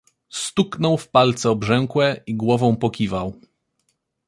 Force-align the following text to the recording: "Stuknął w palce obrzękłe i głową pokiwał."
"Stuknął 0.29 0.97
w 0.97 1.07
palce 1.09 1.49
obrzękłe 1.49 2.21
i 2.27 2.35
głową 2.35 2.75
pokiwał." 2.75 3.33